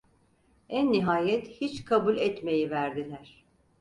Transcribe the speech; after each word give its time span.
En 0.69 0.91
nihayet 0.91 1.47
hiç 1.47 1.85
kabul 1.85 2.17
etmeyiverdiler. 2.17 3.43